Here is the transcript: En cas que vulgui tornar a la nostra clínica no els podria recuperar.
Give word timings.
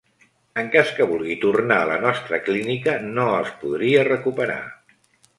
En 0.59 0.69
cas 0.75 0.87
que 0.99 1.05
vulgui 1.09 1.35
tornar 1.43 1.75
a 1.81 1.85
la 1.89 1.97
nostra 2.05 2.39
clínica 2.47 2.95
no 3.09 3.27
els 3.41 3.51
podria 3.65 4.07
recuperar. 4.09 4.57